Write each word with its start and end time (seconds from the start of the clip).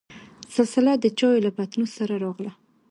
سلسله 0.55 0.91
دچايو 1.03 1.43
له 1.45 1.51
پتنوس 1.57 1.91
سره 1.99 2.13
راغله. 2.23 2.51